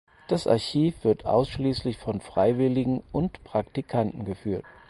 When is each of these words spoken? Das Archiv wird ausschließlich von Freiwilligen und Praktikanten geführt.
Das 0.27 0.47
Archiv 0.47 1.03
wird 1.03 1.27
ausschließlich 1.27 1.99
von 1.99 2.21
Freiwilligen 2.21 3.03
und 3.11 3.43
Praktikanten 3.43 4.25
geführt. 4.25 4.63